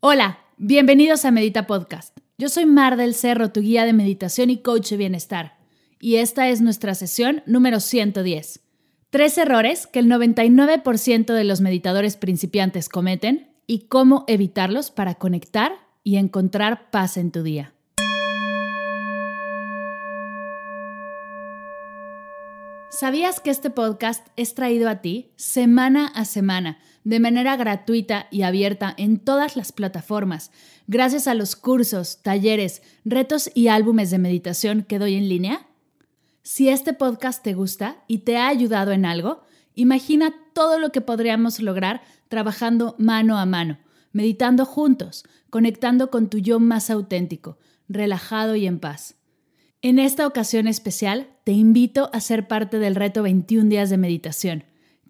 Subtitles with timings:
[0.00, 2.18] Hola, bienvenidos a Medita Podcast.
[2.36, 5.56] Yo soy Mar del Cerro, tu guía de meditación y coach de bienestar.
[5.98, 8.60] Y esta es nuestra sesión número 110.
[9.08, 15.72] Tres errores que el 99% de los meditadores principiantes cometen y cómo evitarlos para conectar
[16.04, 17.72] y encontrar paz en tu día.
[22.90, 28.42] ¿Sabías que este podcast es traído a ti semana a semana, de manera gratuita y
[28.42, 30.50] abierta en todas las plataformas,
[30.88, 35.68] gracias a los cursos, talleres, retos y álbumes de meditación que doy en línea?
[36.42, 39.44] Si este podcast te gusta y te ha ayudado en algo,
[39.76, 43.78] imagina todo lo que podríamos lograr trabajando mano a mano,
[44.10, 47.56] meditando juntos, conectando con tu yo más auténtico,
[47.88, 49.14] relajado y en paz.
[49.80, 54.64] En esta ocasión especial, te invito a ser parte del reto 21 días de meditación,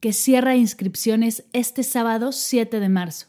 [0.07, 3.27] que cierra inscripciones este sábado 7 de marzo.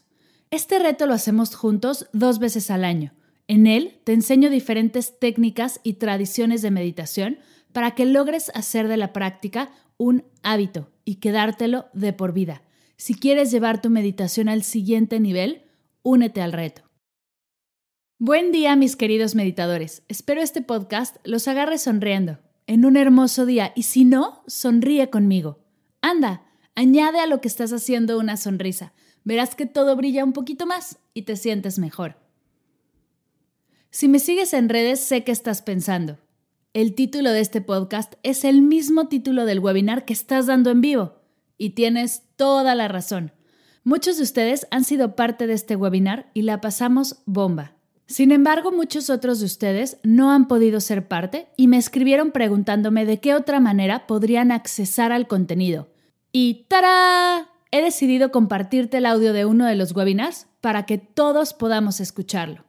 [0.52, 3.14] Este reto lo hacemos juntos dos veces al año.
[3.48, 7.40] En él te enseño diferentes técnicas y tradiciones de meditación
[7.72, 12.62] para que logres hacer de la práctica un hábito y quedártelo de por vida.
[12.96, 15.62] Si quieres llevar tu meditación al siguiente nivel,
[16.04, 16.82] únete al reto.
[18.20, 20.04] Buen día, mis queridos meditadores.
[20.06, 25.58] Espero este podcast los agarre sonriendo, en un hermoso día, y si no, sonríe conmigo.
[26.00, 26.44] Anda,
[26.78, 28.92] añade a lo que estás haciendo una sonrisa.
[29.24, 32.14] Verás que todo brilla un poquito más y te sientes mejor.
[33.90, 36.18] Si me sigues en redes, sé que estás pensando.
[36.74, 40.80] El título de este podcast es el mismo título del webinar que estás dando en
[40.80, 41.16] vivo.
[41.56, 43.32] Y tienes toda la razón.
[43.82, 47.72] Muchos de ustedes han sido parte de este webinar y la pasamos bomba.
[48.06, 53.04] Sin embargo, muchos otros de ustedes no han podido ser parte y me escribieron preguntándome
[53.04, 55.88] de qué otra manera podrían accesar al contenido.
[56.32, 57.48] Y ¡tará!
[57.70, 62.64] He decidido compartirte el audio de uno de los webinars para que todos podamos escucharlo.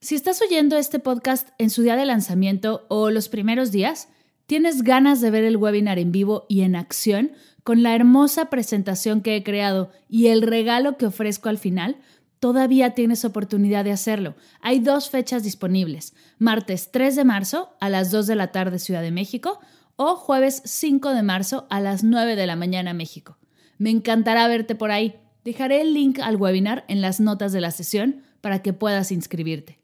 [0.00, 4.08] Si estás oyendo este podcast en su día de lanzamiento o los primeros días,
[4.46, 9.20] tienes ganas de ver el webinar en vivo y en acción con la hermosa presentación
[9.20, 11.96] que he creado y el regalo que ofrezco al final,
[12.40, 14.34] todavía tienes oportunidad de hacerlo.
[14.60, 19.02] Hay dos fechas disponibles, martes 3 de marzo a las 2 de la tarde Ciudad
[19.02, 19.60] de México
[20.04, 23.38] o jueves 5 de marzo a las 9 de la mañana México.
[23.78, 25.14] Me encantará verte por ahí.
[25.44, 29.78] Dejaré el link al webinar en las notas de la sesión para que puedas inscribirte.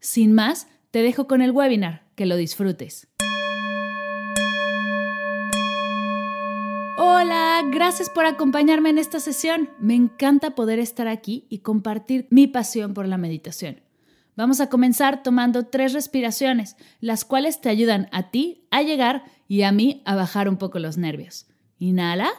[0.00, 3.08] Sin más, te dejo con el webinar, que lo disfrutes.
[6.98, 9.70] Hola, gracias por acompañarme en esta sesión.
[9.78, 13.80] Me encanta poder estar aquí y compartir mi pasión por la meditación.
[14.34, 19.64] Vamos a comenzar tomando tres respiraciones, las cuales te ayudan a ti a llegar y
[19.64, 21.46] a mí a bajar un poco los nervios.
[21.78, 22.32] Inhala.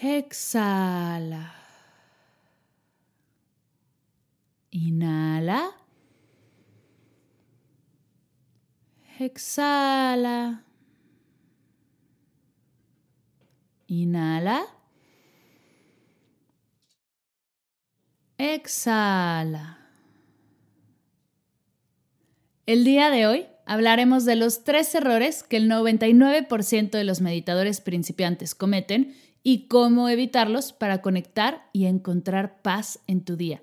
[0.00, 1.54] Exhala.
[4.70, 5.70] Inhala.
[9.18, 10.64] Exhala.
[13.86, 14.64] Inhala.
[18.38, 19.78] Exhala.
[22.64, 27.80] El día de hoy hablaremos de los tres errores que el 99% de los meditadores
[27.80, 33.62] principiantes cometen y cómo evitarlos para conectar y encontrar paz en tu día.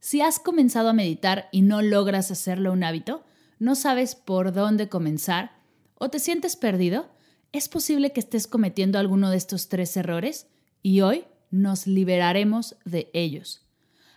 [0.00, 3.24] Si has comenzado a meditar y no logras hacerlo un hábito,
[3.58, 5.52] no sabes por dónde comenzar
[5.94, 7.08] o te sientes perdido,
[7.52, 10.46] es posible que estés cometiendo alguno de estos tres errores
[10.82, 13.62] y hoy nos liberaremos de ellos.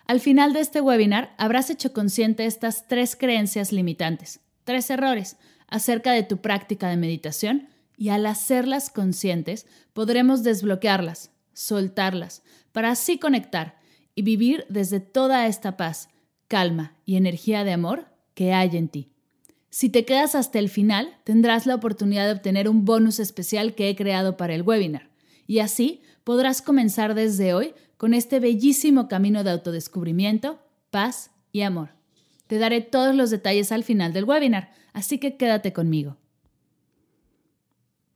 [0.05, 5.37] Al final de este webinar habrás hecho consciente estas tres creencias limitantes, tres errores
[5.67, 13.19] acerca de tu práctica de meditación y al hacerlas conscientes podremos desbloquearlas, soltarlas, para así
[13.19, 13.79] conectar
[14.15, 16.09] y vivir desde toda esta paz,
[16.47, 19.11] calma y energía de amor que hay en ti.
[19.69, 23.89] Si te quedas hasta el final, tendrás la oportunidad de obtener un bonus especial que
[23.89, 25.09] he creado para el webinar.
[25.47, 30.59] Y así podrás comenzar desde hoy con este bellísimo camino de autodescubrimiento,
[30.89, 32.00] paz y amor.
[32.51, 36.17] Te daré todos los detalles al final del webinar, así que quédate conmigo.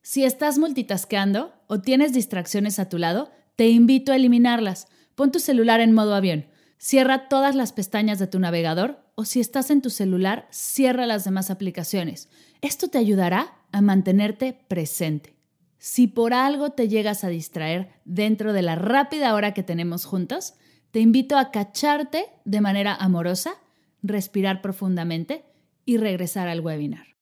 [0.01, 4.89] Si estás multitasqueando o tienes distracciones a tu lado, te invito a eliminarlas.
[5.15, 6.47] Pon tu celular en modo avión.
[6.77, 11.23] Cierra todas las pestañas de tu navegador o si estás en tu celular, cierra las
[11.23, 12.27] demás aplicaciones.
[12.59, 15.37] Esto te ayudará a mantenerte presente.
[15.77, 20.55] Si por algo te llegas a distraer dentro de la rápida hora que tenemos juntos,
[20.91, 23.53] te invito a cacharte de manera amorosa,
[24.07, 25.45] respirar profundamente
[25.85, 27.15] y regresar al webinar.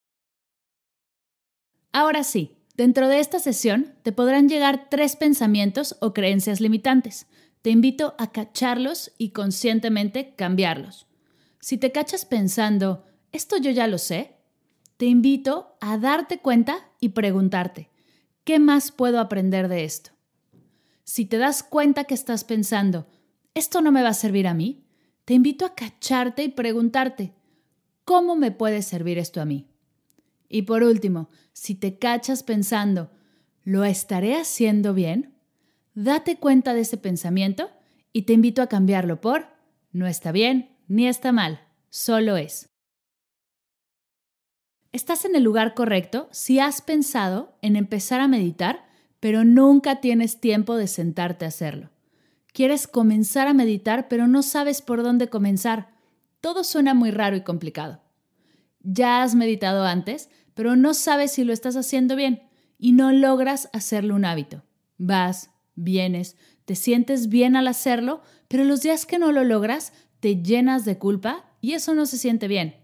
[1.91, 7.27] Ahora sí, dentro de esta sesión te podrán llegar tres pensamientos o creencias limitantes.
[7.61, 11.07] Te invito a cacharlos y conscientemente cambiarlos.
[11.59, 14.37] Si te cachas pensando, esto yo ya lo sé,
[14.97, 17.89] te invito a darte cuenta y preguntarte,
[18.43, 20.11] ¿qué más puedo aprender de esto?
[21.03, 23.07] Si te das cuenta que estás pensando,
[23.53, 24.82] esto no me va a servir a mí,
[25.25, 27.33] te invito a cacharte y preguntarte,
[28.03, 29.67] ¿cómo me puede servir esto a mí?
[30.49, 33.09] Y por último, si te cachas pensando,
[33.63, 35.33] ¿lo estaré haciendo bien?
[35.95, 37.71] Date cuenta de ese pensamiento
[38.11, 39.47] y te invito a cambiarlo por,
[39.91, 42.67] no está bien ni está mal, solo es.
[44.91, 48.85] Estás en el lugar correcto si has pensado en empezar a meditar,
[49.19, 51.92] pero nunca tienes tiempo de sentarte a hacerlo.
[52.53, 55.89] Quieres comenzar a meditar, pero no sabes por dónde comenzar.
[56.39, 58.01] Todo suena muy raro y complicado.
[58.81, 62.43] Ya has meditado antes, pero no sabes si lo estás haciendo bien
[62.77, 64.63] y no logras hacerlo un hábito.
[64.97, 70.41] Vas, vienes, te sientes bien al hacerlo, pero los días que no lo logras, te
[70.41, 72.75] llenas de culpa y eso no se siente bien.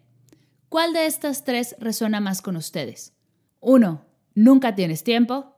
[0.67, 3.13] ¿Cuál de estas tres resuena más con ustedes?
[3.59, 4.05] 1.
[4.35, 5.55] Nunca tienes tiempo.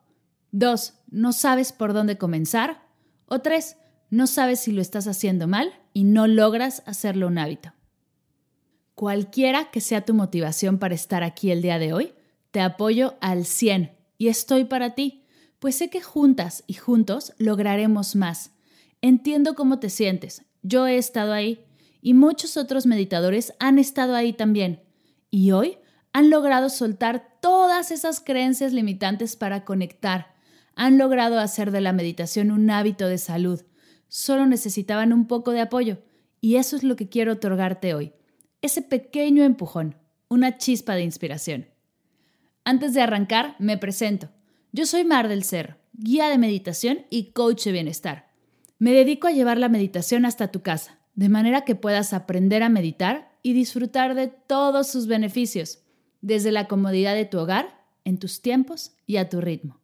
[0.51, 0.95] 2.
[1.11, 2.83] No sabes por dónde comenzar.
[3.25, 3.77] O 3
[4.11, 7.71] no sabes si lo estás haciendo mal y no logras hacerlo un hábito.
[8.93, 12.13] Cualquiera que sea tu motivación para estar aquí el día de hoy,
[12.51, 15.23] te apoyo al 100 y estoy para ti,
[15.59, 18.51] pues sé que juntas y juntos lograremos más.
[19.01, 21.65] Entiendo cómo te sientes, yo he estado ahí
[22.01, 24.83] y muchos otros meditadores han estado ahí también.
[25.29, 25.77] Y hoy
[26.11, 30.35] han logrado soltar todas esas creencias limitantes para conectar.
[30.75, 33.61] Han logrado hacer de la meditación un hábito de salud
[34.11, 35.99] solo necesitaban un poco de apoyo
[36.41, 38.11] y eso es lo que quiero otorgarte hoy.
[38.61, 39.95] Ese pequeño empujón,
[40.27, 41.69] una chispa de inspiración.
[42.65, 44.29] Antes de arrancar, me presento.
[44.73, 48.29] Yo soy Mar del Cerro, guía de meditación y coach de bienestar.
[48.79, 52.69] Me dedico a llevar la meditación hasta tu casa, de manera que puedas aprender a
[52.69, 55.79] meditar y disfrutar de todos sus beneficios,
[56.19, 59.79] desde la comodidad de tu hogar, en tus tiempos y a tu ritmo.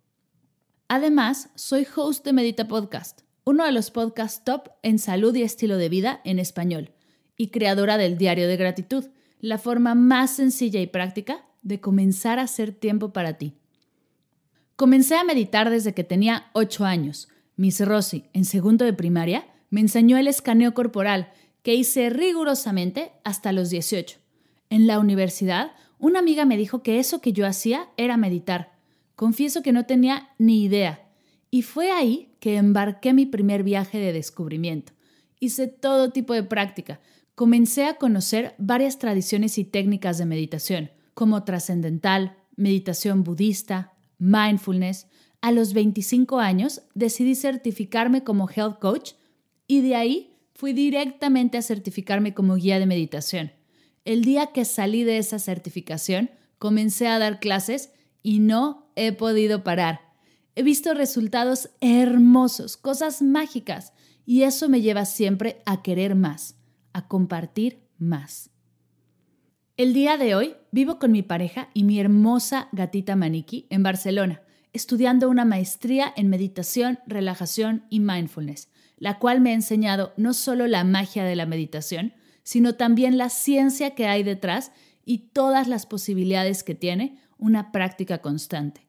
[0.90, 5.78] Además, soy host de Medita Podcast uno de los podcasts top en salud y estilo
[5.78, 6.92] de vida en español,
[7.38, 9.06] y creadora del Diario de Gratitud,
[9.40, 13.54] la forma más sencilla y práctica de comenzar a hacer tiempo para ti.
[14.76, 17.30] Comencé a meditar desde que tenía 8 años.
[17.56, 21.32] Miss Rossi, en segundo de primaria, me enseñó el escaneo corporal,
[21.64, 24.20] que hice rigurosamente hasta los 18.
[24.70, 28.78] En la universidad, una amiga me dijo que eso que yo hacía era meditar.
[29.16, 31.07] Confieso que no tenía ni idea
[31.50, 34.94] y fue ahí que embarqué mi primer viaje de descubrimiento.
[35.40, 37.00] Hice todo tipo de práctica.
[37.36, 45.08] Comencé a conocer varias tradiciones y técnicas de meditación, como trascendental, meditación budista, mindfulness.
[45.42, 49.12] A los 25 años decidí certificarme como health coach
[49.68, 53.52] y de ahí fui directamente a certificarme como guía de meditación.
[54.06, 57.92] El día que salí de esa certificación, comencé a dar clases
[58.24, 60.07] y no he podido parar.
[60.58, 63.94] He visto resultados hermosos, cosas mágicas,
[64.26, 66.56] y eso me lleva siempre a querer más,
[66.94, 68.50] a compartir más.
[69.76, 74.42] El día de hoy vivo con mi pareja y mi hermosa gatita Maniki en Barcelona,
[74.74, 80.66] estudiando una maestría en meditación, relajación y mindfulness, la cual me ha enseñado no solo
[80.66, 84.72] la magia de la meditación, sino también la ciencia que hay detrás
[85.06, 88.88] y todas las posibilidades que tiene una práctica constante.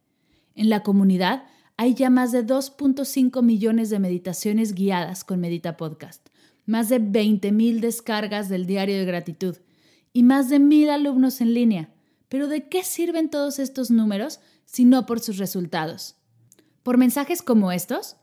[0.54, 1.44] En la comunidad
[1.78, 6.28] hay ya más de 2.5 millones de meditaciones guiadas con Medita Podcast,
[6.66, 9.56] más de 20.000 descargas del diario de gratitud
[10.12, 11.94] y más de mil alumnos en línea.
[12.28, 16.16] Pero ¿de qué sirven todos estos números si no por sus resultados?
[16.82, 18.16] ¿Por mensajes como estos?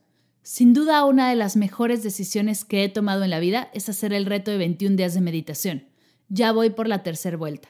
[0.43, 4.11] Sin duda una de las mejores decisiones que he tomado en la vida es hacer
[4.11, 5.85] el reto de 21 días de meditación.
[6.27, 7.69] Ya voy por la tercera vuelta.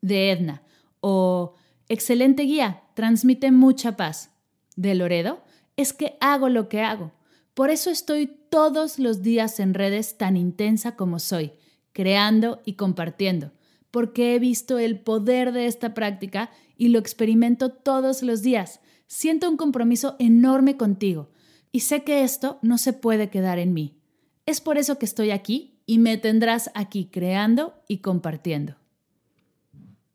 [0.00, 0.62] De Edna.
[1.00, 1.54] O
[1.88, 4.30] Excelente guía, transmite mucha paz
[4.76, 5.44] de Loredo
[5.76, 7.12] es que hago lo que hago.
[7.54, 11.52] Por eso estoy todos los días en redes tan intensa como soy,
[11.92, 13.52] creando y compartiendo,
[13.90, 18.80] porque he visto el poder de esta práctica y lo experimento todos los días.
[19.06, 21.30] Siento un compromiso enorme contigo
[21.70, 23.98] y sé que esto no se puede quedar en mí.
[24.46, 28.76] Es por eso que estoy aquí y me tendrás aquí creando y compartiendo.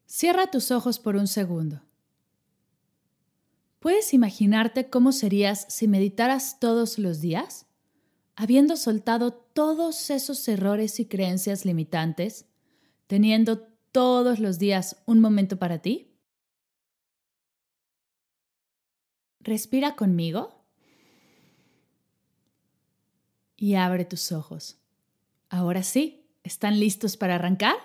[0.06, 1.82] Cierra tus ojos por un segundo.
[3.80, 7.66] ¿Puedes imaginarte cómo serías si meditaras todos los días?
[8.36, 12.46] Habiendo soltado todos esos errores y creencias limitantes,
[13.08, 13.60] teniendo
[13.92, 16.14] todos los días un momento para ti?
[19.40, 20.66] Respira conmigo
[23.56, 24.78] y abre tus ojos.
[25.50, 27.76] Ahora sí, ¿están listos para arrancar?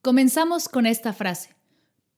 [0.00, 1.54] Comenzamos con esta frase.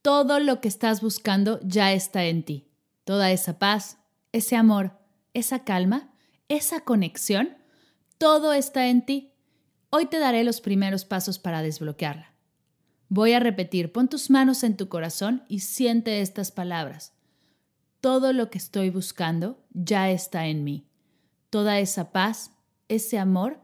[0.04, 2.68] Todo lo que estás buscando ya está en ti.
[3.04, 3.96] Toda esa paz,
[4.32, 4.98] ese amor,
[5.32, 6.12] esa calma,
[6.48, 7.56] esa conexión,
[8.18, 9.32] todo está en ti.
[9.88, 12.34] Hoy te daré los primeros pasos para desbloquearla.
[13.08, 17.14] Voy a repetir, pon tus manos en tu corazón y siente estas palabras.
[18.02, 20.86] Todo lo que estoy buscando ya está en mí.
[21.48, 22.50] Toda esa paz,
[22.88, 23.58] ese amor,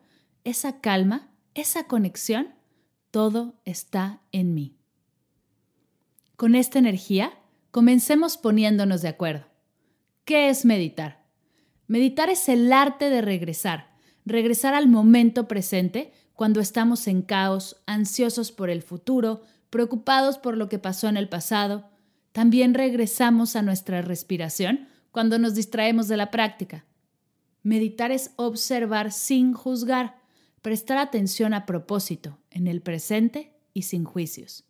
[0.45, 2.55] esa calma, esa conexión,
[3.11, 4.80] todo está en mí.
[6.41, 7.35] Con esta energía,
[7.71, 9.45] comencemos poniéndonos de acuerdo.
[10.25, 11.27] ¿Qué es meditar?
[11.87, 13.91] Meditar es el arte de regresar,
[14.25, 20.71] regresar al momento presente cuando estamos en caos, ansiosos por el futuro, preocupados por lo
[20.71, 21.91] que pasó en el pasado.
[22.33, 26.87] También regresamos a nuestra respiración cuando nos distraemos de la práctica.
[27.63, 30.17] Meditar es observar sin juzgar,
[30.63, 34.65] prestar atención a propósito, en el presente y sin juicios.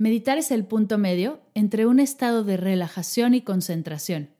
[0.00, 4.30] Meditar es el punto medio entre un estado de relajación y concentración.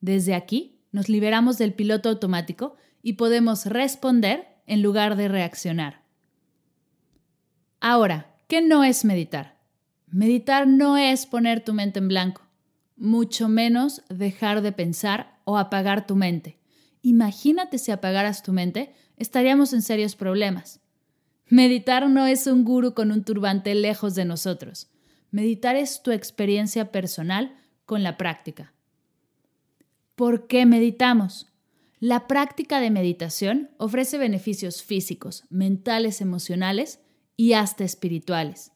[0.00, 6.04] Desde aquí nos liberamos del piloto automático y podemos responder en lugar de reaccionar.
[7.80, 9.60] Ahora, ¿qué no es meditar?
[10.06, 12.48] Meditar no es poner tu mente en blanco,
[12.96, 16.58] mucho menos dejar de pensar o apagar tu mente.
[17.02, 20.80] Imagínate si apagaras tu mente, estaríamos en serios problemas.
[21.46, 24.90] Meditar no es un guru con un turbante lejos de nosotros.
[25.30, 27.56] Meditar es tu experiencia personal
[27.86, 28.72] con la práctica.
[30.14, 31.46] ¿Por qué meditamos?
[31.98, 37.00] La práctica de meditación ofrece beneficios físicos, mentales, emocionales
[37.36, 38.72] y hasta espirituales.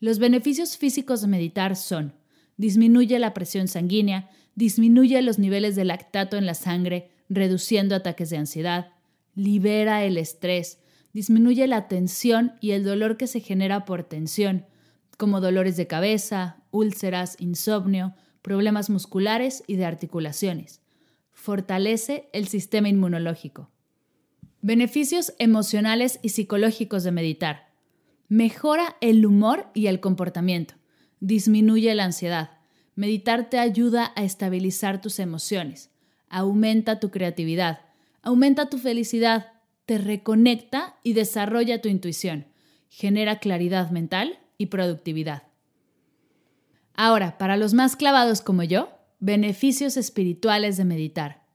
[0.00, 2.14] Los beneficios físicos de meditar son
[2.58, 8.36] disminuye la presión sanguínea, disminuye los niveles de lactato en la sangre, reduciendo ataques de
[8.36, 8.92] ansiedad,
[9.34, 10.80] libera el estrés,
[11.12, 14.66] disminuye la tensión y el dolor que se genera por tensión,
[15.18, 20.80] como dolores de cabeza, úlceras, insomnio, problemas musculares y de articulaciones.
[21.32, 23.70] Fortalece el sistema inmunológico.
[24.62, 27.68] Beneficios emocionales y psicológicos de meditar.
[28.28, 30.74] Mejora el humor y el comportamiento.
[31.20, 32.52] Disminuye la ansiedad.
[32.94, 35.90] Meditar te ayuda a estabilizar tus emociones
[36.28, 37.80] aumenta tu creatividad,
[38.22, 39.52] aumenta tu felicidad,
[39.86, 42.46] te reconecta y desarrolla tu intuición,
[42.88, 45.44] genera claridad mental y productividad.
[46.94, 51.46] Ahora, para los más clavados como yo, beneficios espirituales de meditar.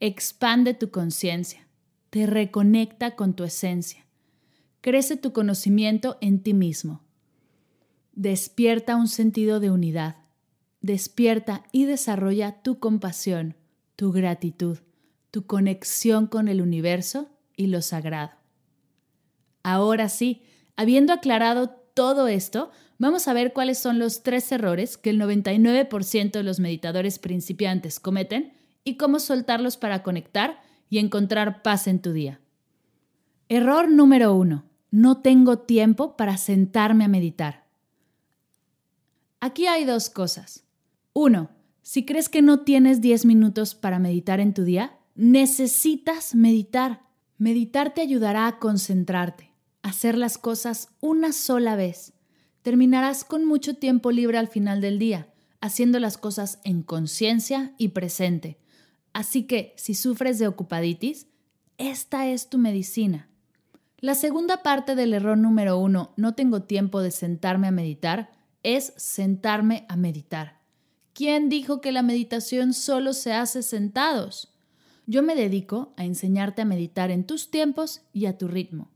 [0.00, 1.66] Expande tu conciencia,
[2.10, 4.06] te reconecta con tu esencia,
[4.80, 7.02] crece tu conocimiento en ti mismo,
[8.12, 10.16] despierta un sentido de unidad,
[10.80, 13.56] despierta y desarrolla tu compasión,
[13.94, 14.78] tu gratitud,
[15.30, 18.32] tu conexión con el universo y lo sagrado.
[19.62, 20.42] Ahora sí,
[20.76, 26.30] habiendo aclarado todo esto, vamos a ver cuáles son los tres errores que el 99%
[26.30, 28.52] de los meditadores principiantes cometen
[28.84, 30.60] y cómo soltarlos para conectar
[30.90, 32.38] y encontrar paz en tu día.
[33.48, 34.66] Error número uno.
[34.90, 37.64] No tengo tiempo para sentarme a meditar.
[39.40, 40.64] Aquí hay dos cosas.
[41.14, 41.48] Uno,
[41.80, 47.00] si crees que no tienes 10 minutos para meditar en tu día, necesitas meditar.
[47.38, 49.50] Meditar te ayudará a concentrarte,
[49.86, 52.12] hacer las cosas una sola vez.
[52.62, 57.88] Terminarás con mucho tiempo libre al final del día, haciendo las cosas en conciencia y
[57.90, 58.58] presente.
[59.12, 61.28] Así que, si sufres de ocupaditis,
[61.78, 63.28] esta es tu medicina.
[64.00, 68.32] La segunda parte del error número uno, no tengo tiempo de sentarme a meditar,
[68.64, 70.60] es sentarme a meditar.
[71.12, 74.52] ¿Quién dijo que la meditación solo se hace sentados?
[75.06, 78.90] Yo me dedico a enseñarte a meditar en tus tiempos y a tu ritmo.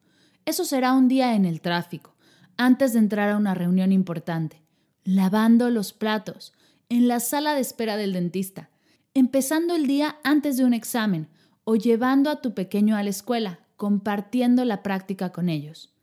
[0.45, 2.15] Eso será un día en el tráfico,
[2.57, 4.63] antes de entrar a una reunión importante,
[5.05, 6.53] lavando los platos,
[6.89, 8.71] en la sala de espera del dentista,
[9.15, 11.29] empezando el día antes de un examen
[11.65, 15.95] o llevando a tu pequeño a la escuela, compartiendo la práctica con ellos.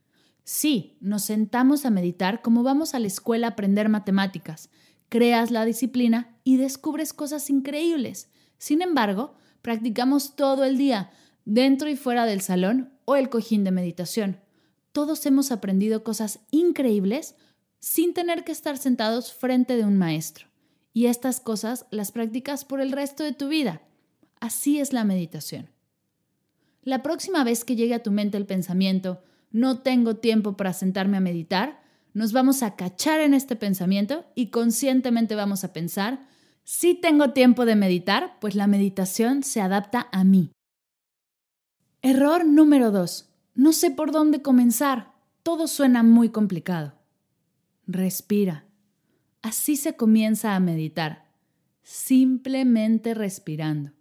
[0.43, 4.69] Sí, nos sentamos a meditar como vamos a la escuela a aprender matemáticas,
[5.09, 8.29] creas la disciplina y descubres cosas increíbles.
[8.57, 11.11] Sin embargo, practicamos todo el día,
[11.43, 14.41] dentro y fuera del salón o el cojín de meditación.
[14.91, 17.35] Todos hemos aprendido cosas increíbles
[17.79, 20.47] sin tener que estar sentados frente de un maestro.
[20.91, 23.81] Y estas cosas las practicas por el resto de tu vida.
[24.41, 25.69] Así es la meditación.
[26.83, 31.15] La próxima vez que llegue a tu mente el pensamiento, no tengo tiempo para sentarme
[31.15, 31.81] a meditar,
[32.13, 36.27] nos vamos a cachar en este pensamiento y conscientemente vamos a pensar,
[36.65, 40.51] si tengo tiempo de meditar, pues la meditación se adapta a mí.
[42.03, 43.27] Error número 2.
[43.55, 45.13] No sé por dónde comenzar.
[45.41, 46.93] Todo suena muy complicado.
[47.87, 48.65] Respira.
[49.41, 51.25] Así se comienza a meditar,
[51.81, 53.93] simplemente respirando.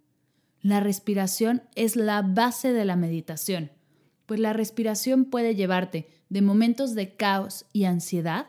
[0.61, 3.71] La respiración es la base de la meditación,
[4.27, 8.47] pues la respiración puede llevarte de momentos de caos y ansiedad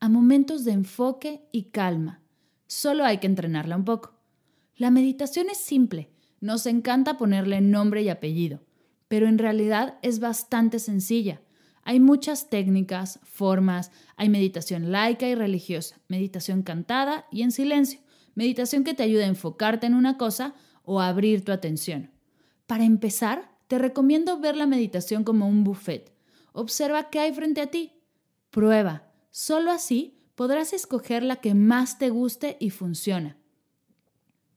[0.00, 2.22] a momentos de enfoque y calma.
[2.66, 4.14] Solo hay que entrenarla un poco.
[4.76, 6.10] La meditación es simple,
[6.40, 8.60] nos encanta ponerle nombre y apellido,
[9.08, 11.40] pero en realidad es bastante sencilla.
[11.82, 18.00] Hay muchas técnicas, formas, hay meditación laica y religiosa, meditación cantada y en silencio,
[18.34, 22.10] meditación que te ayuda a enfocarte en una cosa o a abrir tu atención.
[22.66, 26.12] Para empezar, te recomiendo ver la meditación como un buffet.
[26.52, 27.92] Observa qué hay frente a ti.
[28.50, 29.12] Prueba.
[29.30, 33.36] Solo así podrás escoger la que más te guste y funciona.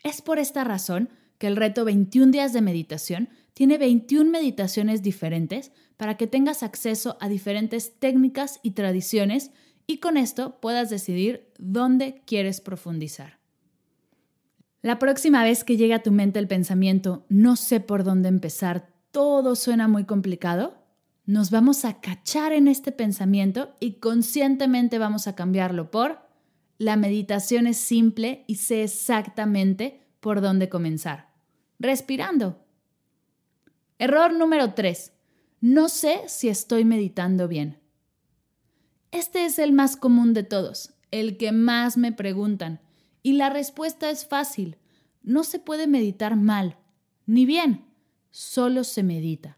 [0.04, 3.30] Es por esta razón que el reto 21 días de meditación
[3.60, 9.52] tiene 21 meditaciones diferentes para que tengas acceso a diferentes técnicas y tradiciones
[9.86, 13.38] y con esto puedas decidir dónde quieres profundizar.
[14.82, 18.94] La próxima vez que llegue a tu mente el pensamiento, no sé por dónde empezar,
[19.12, 20.82] todo suena muy complicado,
[21.26, 26.20] nos vamos a cachar en este pensamiento y conscientemente vamos a cambiarlo por
[26.78, 31.28] la meditación es simple y sé exactamente por dónde comenzar.
[31.78, 32.69] Respirando.
[34.02, 35.12] Error número 3.
[35.60, 37.82] No sé si estoy meditando bien.
[39.12, 42.80] Este es el más común de todos, el que más me preguntan,
[43.24, 44.78] y la respuesta es fácil.
[45.22, 46.78] No se puede meditar mal,
[47.26, 47.88] ni bien,
[48.32, 49.58] solo se medita.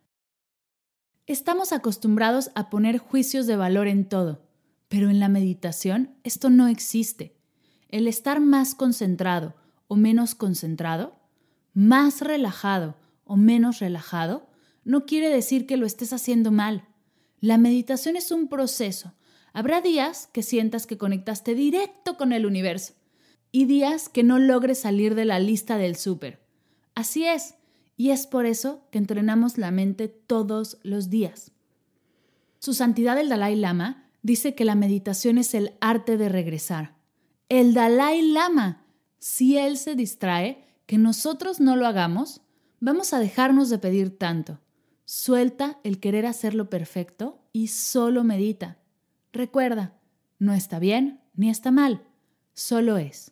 [1.28, 4.42] Estamos acostumbrados a poner juicios de valor en todo,
[4.88, 7.38] pero en la meditación esto no existe.
[7.90, 9.54] El estar más concentrado
[9.88, 11.20] o menos concentrado,
[11.76, 12.96] más relajado
[13.32, 14.46] o menos relajado,
[14.84, 16.90] no quiere decir que lo estés haciendo mal.
[17.40, 19.14] La meditación es un proceso.
[19.54, 22.92] Habrá días que sientas que conectaste directo con el universo
[23.50, 26.46] y días que no logres salir de la lista del súper.
[26.94, 27.56] Así es,
[27.96, 31.54] y es por eso que entrenamos la mente todos los días.
[32.60, 36.98] Su Santidad el Dalai Lama dice que la meditación es el arte de regresar.
[37.48, 38.84] El Dalai Lama,
[39.20, 42.42] si él se distrae, que nosotros no lo hagamos,
[42.82, 44.60] vamos a dejarnos de pedir tanto.
[45.06, 48.78] Suelta el querer hacerlo perfecto y solo medita.
[49.32, 49.94] Recuerda,
[50.40, 52.04] no está bien ni está mal,
[52.54, 53.32] solo es.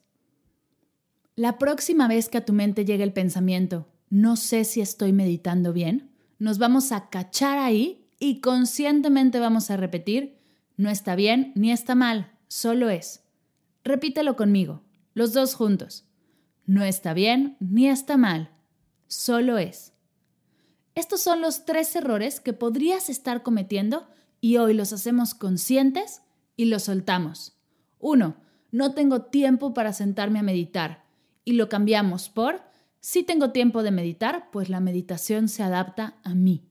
[1.35, 5.73] La próxima vez que a tu mente llegue el pensamiento, no sé si estoy meditando
[5.73, 10.37] bien, nos vamos a cachar ahí y conscientemente vamos a repetir,
[10.77, 13.23] no está bien ni está mal, solo es.
[13.83, 14.83] Repítelo conmigo,
[15.13, 16.05] los dos juntos.
[16.65, 18.51] No está bien ni está mal,
[19.09, 19.91] solo es.
[20.95, 24.07] Estos son los tres errores que podrías estar cometiendo
[24.39, 26.21] y hoy los hacemos conscientes
[26.55, 27.57] y los soltamos.
[27.99, 28.37] Uno,
[28.71, 31.03] no tengo tiempo para sentarme a meditar
[31.43, 32.61] y lo cambiamos por
[33.01, 36.67] si tengo tiempo de meditar, pues la meditación se adapta a mí.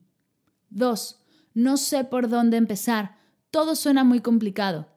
[0.69, 1.23] 2.
[1.55, 3.17] No sé por dónde empezar.
[3.49, 4.87] Todo suena muy complicado.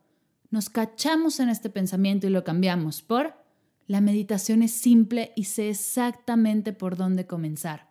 [0.50, 3.41] Nos cachamos en este pensamiento y lo cambiamos por
[3.86, 7.90] la meditación es simple y sé exactamente por dónde comenzar.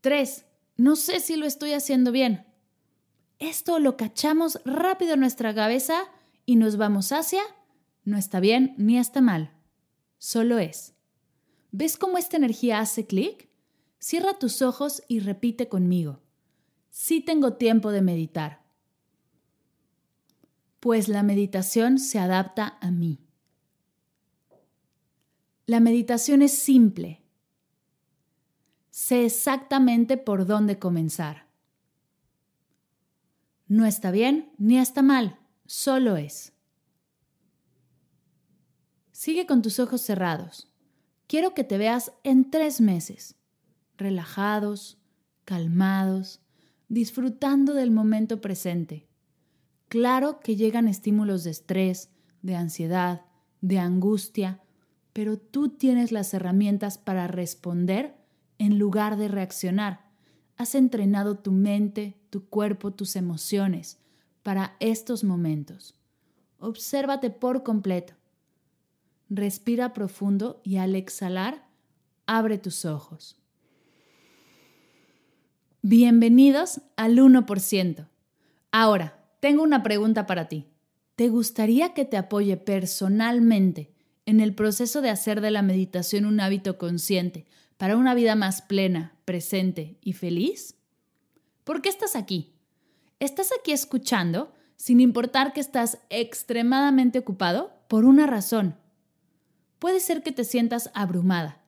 [0.00, 0.46] 3.
[0.76, 2.46] No sé si lo estoy haciendo bien.
[3.38, 6.04] Esto lo cachamos rápido en nuestra cabeza
[6.46, 7.42] y nos vamos hacia
[8.04, 9.52] no está bien ni está mal.
[10.18, 10.94] Solo es.
[11.70, 13.48] ¿Ves cómo esta energía hace clic?
[13.98, 16.20] Cierra tus ojos y repite conmigo.
[16.90, 18.62] Sí tengo tiempo de meditar.
[20.80, 23.20] Pues la meditación se adapta a mí.
[25.66, 27.22] La meditación es simple.
[28.90, 31.48] Sé exactamente por dónde comenzar.
[33.68, 36.52] No está bien ni está mal, solo es.
[39.12, 40.72] Sigue con tus ojos cerrados
[41.32, 43.36] quiero que te veas en tres meses,
[43.96, 44.98] relajados,
[45.46, 46.42] calmados,
[46.90, 49.08] disfrutando del momento presente.
[49.88, 52.10] Claro que llegan estímulos de estrés,
[52.42, 53.22] de ansiedad,
[53.62, 54.60] de angustia,
[55.12, 58.14] pero tú tienes las herramientas para responder
[58.58, 60.00] en lugar de reaccionar.
[60.56, 63.98] Has entrenado tu mente, tu cuerpo, tus emociones
[64.42, 65.94] para estos momentos.
[66.58, 68.14] Obsérvate por completo.
[69.28, 71.66] Respira profundo y al exhalar,
[72.26, 73.36] abre tus ojos.
[75.82, 78.08] Bienvenidos al 1%.
[78.70, 80.68] Ahora, tengo una pregunta para ti.
[81.16, 83.91] ¿Te gustaría que te apoye personalmente
[84.26, 88.62] en el proceso de hacer de la meditación un hábito consciente para una vida más
[88.62, 90.76] plena, presente y feliz?
[91.64, 92.54] ¿Por qué estás aquí?
[93.20, 98.76] Estás aquí escuchando sin importar que estás extremadamente ocupado por una razón.
[99.78, 101.62] Puede ser que te sientas abrumada.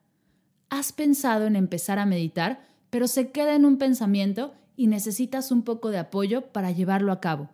[0.68, 5.62] Has pensado en empezar a meditar, pero se queda en un pensamiento y necesitas un
[5.62, 7.50] poco de apoyo para llevarlo a cabo.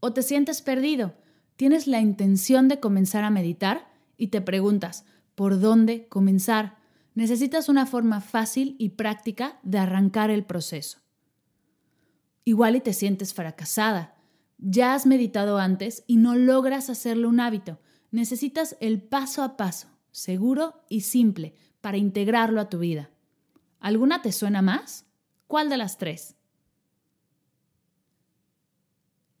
[0.00, 1.14] O te sientes perdido,
[1.56, 6.78] tienes la intención de comenzar a meditar y te preguntas, ¿por dónde comenzar?
[7.14, 10.98] Necesitas una forma fácil y práctica de arrancar el proceso.
[12.44, 14.16] Igual y te sientes fracasada.
[14.58, 17.80] Ya has meditado antes y no logras hacerlo un hábito.
[18.10, 23.10] Necesitas el paso a paso, seguro y simple, para integrarlo a tu vida.
[23.80, 25.06] ¿Alguna te suena más?
[25.46, 26.36] ¿Cuál de las tres?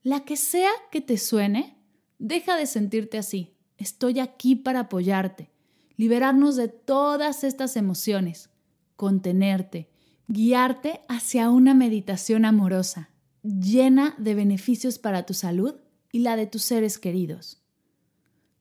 [0.02, 1.78] La que sea que te suene,
[2.22, 3.54] deja de sentirte así.
[3.76, 5.52] Estoy aquí para apoyarte
[5.96, 8.50] liberarnos de todas estas emociones,
[8.96, 9.88] contenerte,
[10.26, 13.10] guiarte hacia una meditación amorosa,
[13.42, 15.76] llena de beneficios para tu salud
[16.10, 17.62] y la de tus seres queridos.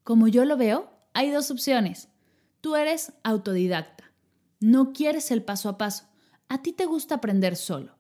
[0.04, 2.10] Como yo lo veo, hay dos opciones.
[2.62, 4.12] Tú eres autodidacta,
[4.60, 6.06] no quieres el paso a paso,
[6.48, 7.96] a ti te gusta aprender solo,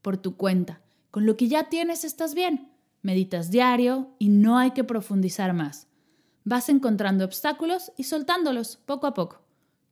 [0.00, 2.70] por tu cuenta, con lo que ya tienes estás bien,
[3.06, 5.86] meditas diario y no hay que profundizar más
[6.46, 9.42] vas encontrando obstáculos y soltándolos poco a poco,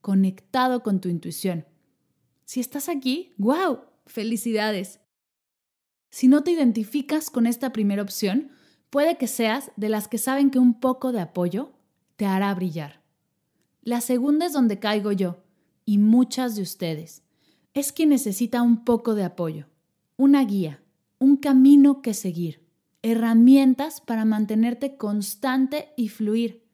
[0.00, 1.66] conectado con tu intuición.
[2.44, 3.80] Si estás aquí, ¡wow!
[4.06, 5.00] ¡Felicidades!
[6.10, 8.52] Si no te identificas con esta primera opción,
[8.88, 11.72] puede que seas de las que saben que un poco de apoyo
[12.14, 13.02] te hará brillar.
[13.82, 15.42] La segunda es donde caigo yo,
[15.84, 17.24] y muchas de ustedes.
[17.74, 19.66] Es quien necesita un poco de apoyo,
[20.16, 20.80] una guía,
[21.18, 22.63] un camino que seguir
[23.04, 26.64] herramientas para mantenerte constante y fluir,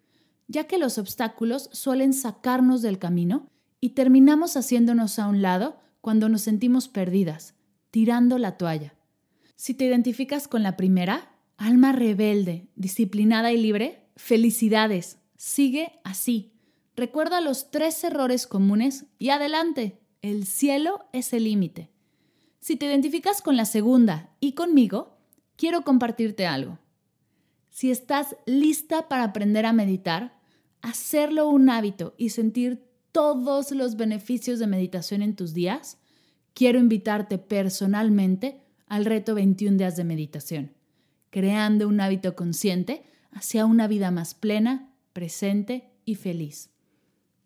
[0.47, 3.49] ya que los obstáculos suelen sacarnos del camino
[3.81, 7.57] y terminamos haciéndonos a un lado cuando nos sentimos perdidas,
[7.91, 8.95] tirando la toalla.
[9.57, 16.53] Si te identificas con la primera, alma rebelde, disciplinada y libre, felicidades, sigue así.
[16.95, 21.91] Recuerda los tres errores comunes y adelante, el cielo es el límite.
[22.61, 25.20] Si te identificas con la segunda y conmigo,
[25.61, 26.79] quiero compartirte algo.
[27.69, 30.41] Si estás lista para aprender a meditar,
[30.81, 35.99] hacerlo un hábito y sentir todos los beneficios de meditación en tus días,
[36.55, 40.73] quiero invitarte personalmente al reto 21 días de meditación,
[41.29, 46.71] creando un hábito consciente hacia una vida más plena, presente y feliz.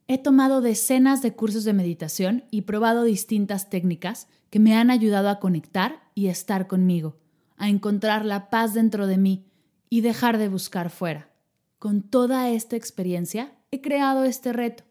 [0.07, 5.29] He tomado decenas de cursos de meditación y probado distintas técnicas que me han ayudado
[5.31, 7.24] a conectar y estar conmigo
[7.57, 9.47] a encontrar la paz dentro de mí
[9.89, 11.31] y dejar de buscar fuera.
[11.79, 14.85] Con toda esta experiencia he creado este reto.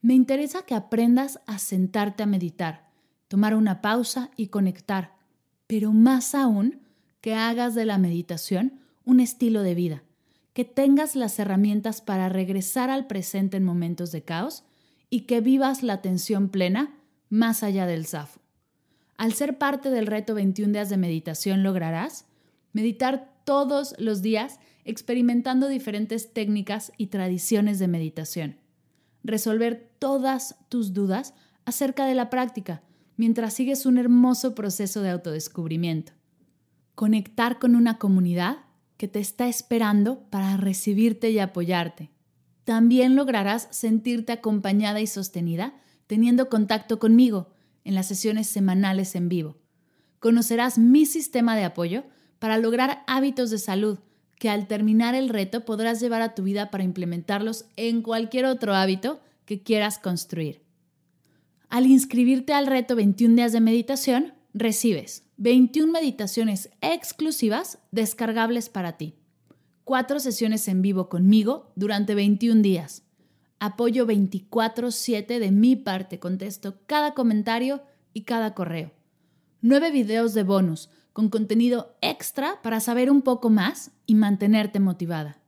[0.00, 2.90] Me interesa que aprendas a sentarte a meditar,
[3.28, 5.16] tomar una pausa y conectar,
[5.66, 6.82] pero más aún
[7.20, 10.02] que hagas de la meditación un estilo de vida,
[10.52, 14.64] que tengas las herramientas para regresar al presente en momentos de caos
[15.08, 16.94] y que vivas la atención plena
[17.30, 18.41] más allá del zafo.
[19.22, 22.26] Al ser parte del reto 21 días de meditación lograrás
[22.72, 28.56] meditar todos los días experimentando diferentes técnicas y tradiciones de meditación.
[29.22, 32.82] Resolver todas tus dudas acerca de la práctica
[33.16, 36.14] mientras sigues un hermoso proceso de autodescubrimiento.
[36.96, 38.64] Conectar con una comunidad
[38.96, 42.10] que te está esperando para recibirte y apoyarte.
[42.64, 45.74] También lograrás sentirte acompañada y sostenida
[46.08, 47.52] teniendo contacto conmigo
[47.84, 49.56] en las sesiones semanales en vivo.
[50.18, 52.04] Conocerás mi sistema de apoyo
[52.38, 53.98] para lograr hábitos de salud
[54.38, 58.74] que al terminar el reto podrás llevar a tu vida para implementarlos en cualquier otro
[58.74, 60.62] hábito que quieras construir.
[61.68, 69.14] Al inscribirte al reto 21 días de meditación, recibes 21 meditaciones exclusivas descargables para ti,
[69.84, 73.04] cuatro sesiones en vivo conmigo durante 21 días,
[73.64, 77.80] apoyo 24/7 de mi parte, contesto cada comentario
[78.12, 78.90] y cada correo.
[79.60, 85.38] Nueve videos de bonus con contenido extra para saber un poco más y mantenerte motivada.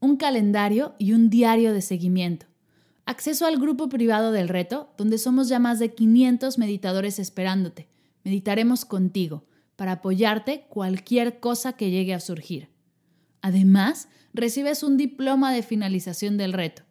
[0.00, 2.46] un calendario y un diario de seguimiento.
[3.04, 7.88] Acceso al grupo privado del reto, donde somos ya más de 500 meditadores esperándote.
[8.24, 9.44] Meditaremos contigo
[9.76, 12.70] para apoyarte cualquier cosa que llegue a surgir.
[13.42, 16.82] Además, recibes un diploma de finalización del reto,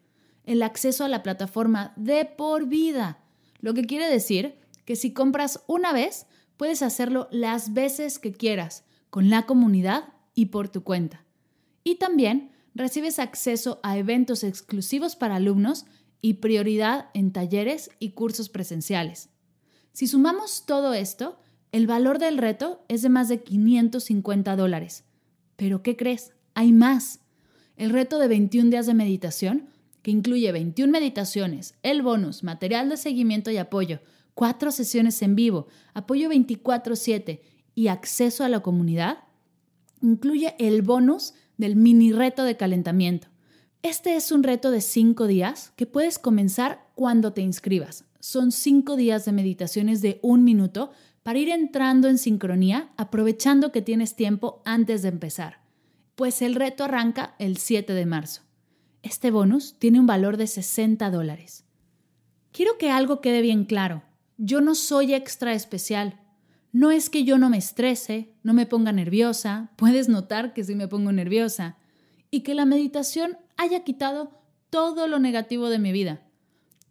[0.49, 3.19] el acceso a la plataforma de por vida,
[3.59, 6.25] lo que quiere decir que si compras una vez,
[6.57, 11.23] puedes hacerlo las veces que quieras, con la comunidad y por tu cuenta.
[11.83, 15.85] Y también recibes acceso a eventos exclusivos para alumnos
[16.19, 19.29] y prioridad en talleres y cursos presenciales.
[19.93, 21.39] Si sumamos todo esto,
[21.71, 25.03] el valor del reto es de más de 550 dólares.
[25.57, 26.33] Pero ¿qué crees?
[26.55, 27.19] Hay más.
[27.77, 29.69] El reto de 21 días de meditación,
[30.01, 33.99] que incluye 21 meditaciones, el bonus, material de seguimiento y apoyo,
[34.33, 37.41] cuatro sesiones en vivo, apoyo 24/7
[37.75, 39.19] y acceso a la comunidad,
[40.01, 43.27] incluye el bonus del mini reto de calentamiento.
[43.81, 48.05] Este es un reto de 5 días que puedes comenzar cuando te inscribas.
[48.19, 50.91] Son 5 días de meditaciones de un minuto
[51.23, 55.61] para ir entrando en sincronía, aprovechando que tienes tiempo antes de empezar,
[56.15, 58.41] pues el reto arranca el 7 de marzo.
[59.01, 61.63] Este bonus tiene un valor de 60 dólares.
[62.51, 64.03] Quiero que algo quede bien claro.
[64.37, 66.19] Yo no soy extra especial.
[66.71, 70.75] No es que yo no me estrese, no me ponga nerviosa, puedes notar que sí
[70.75, 71.77] me pongo nerviosa,
[72.29, 74.31] y que la meditación haya quitado
[74.69, 76.21] todo lo negativo de mi vida.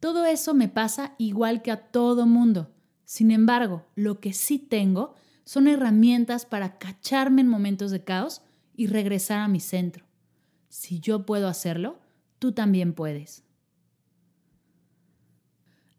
[0.01, 2.73] Todo eso me pasa igual que a todo mundo.
[3.05, 8.42] Sin embargo, lo que sí tengo son herramientas para cacharme en momentos de caos
[8.77, 10.08] y regresar a mi centro.
[10.69, 11.99] Si yo puedo hacerlo,
[12.39, 13.43] tú también puedes.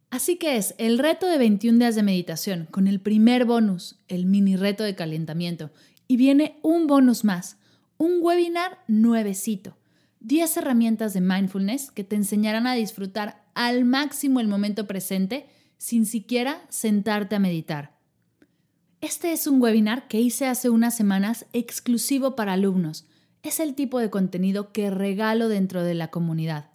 [0.10, 4.26] Así que es el reto de 21 días de meditación con el primer bonus, el
[4.26, 5.72] mini reto de calentamiento.
[6.08, 7.58] Y viene un bonus más,
[7.98, 9.78] un webinar nuevecito.
[10.22, 16.06] 10 herramientas de mindfulness que te enseñarán a disfrutar al máximo el momento presente sin
[16.06, 17.98] siquiera sentarte a meditar.
[19.02, 23.06] Este es un webinar que hice hace unas semanas exclusivo para alumnos.
[23.42, 26.72] Es el tipo de contenido que regalo dentro de la comunidad.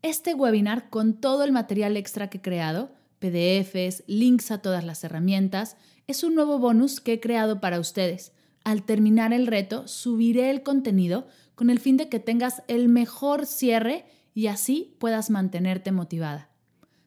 [0.00, 5.02] Este webinar con todo el material extra que he creado, PDFs, links a todas las
[5.02, 8.32] herramientas, es un nuevo bonus que he creado para ustedes.
[8.62, 13.44] Al terminar el reto, subiré el contenido con el fin de que tengas el mejor
[13.44, 16.48] cierre y así puedas mantenerte motivada.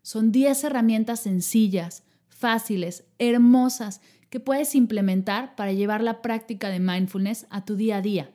[0.01, 7.47] Son 10 herramientas sencillas, fáciles, hermosas, que puedes implementar para llevar la práctica de mindfulness
[7.49, 8.31] a tu día a día.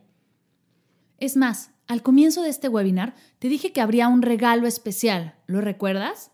[1.23, 5.61] Es más, al comienzo de este webinar te dije que habría un regalo especial, ¿lo
[5.61, 6.33] recuerdas?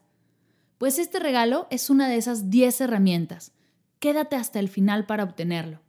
[0.79, 3.53] Pues este regalo es una de esas 10 herramientas.
[3.99, 5.83] Quédate hasta el final para obtenerlo.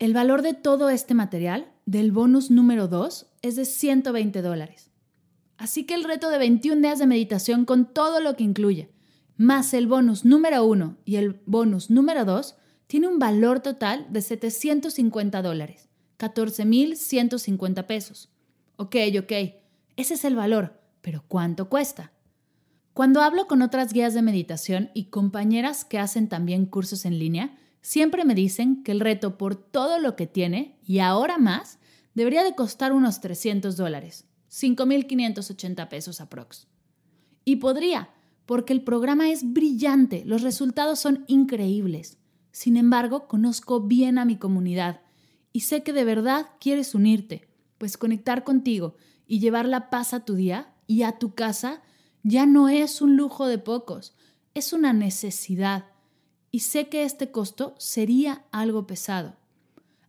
[0.00, 4.90] El valor de todo este material, del bonus número 2, es de 120 dólares.
[5.56, 8.90] Así que el reto de 21 días de meditación con todo lo que incluye,
[9.36, 12.56] más el bonus número 1 y el bonus número 2,
[12.88, 15.85] tiene un valor total de 750 dólares,
[16.18, 18.30] 14.150 pesos.
[18.76, 19.32] Ok, ok,
[19.96, 22.12] ese es el valor, pero ¿cuánto cuesta?
[22.92, 27.58] Cuando hablo con otras guías de meditación y compañeras que hacen también cursos en línea,
[27.82, 31.78] siempre me dicen que el reto por todo lo que tiene, y ahora más,
[32.14, 34.24] debería de costar unos 300 dólares.
[34.50, 36.66] 5.580 pesos aprox.
[37.44, 38.10] Y podría,
[38.46, 42.18] porque el programa es brillante, los resultados son increíbles.
[42.52, 45.02] Sin embargo, conozco bien a mi comunidad
[45.56, 48.94] y sé que de verdad quieres unirte, pues conectar contigo
[49.26, 51.82] y llevar la paz a tu día y a tu casa
[52.22, 54.14] ya no es un lujo de pocos,
[54.52, 55.86] es una necesidad.
[56.50, 59.38] Y sé que este costo sería algo pesado.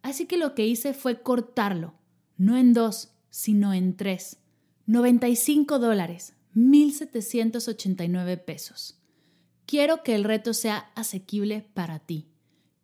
[0.01, 1.93] Así que lo que hice fue cortarlo,
[2.35, 4.39] no en dos, sino en tres.
[4.85, 8.99] 95 dólares, 1.789 pesos.
[9.65, 12.27] Quiero que el reto sea asequible para ti.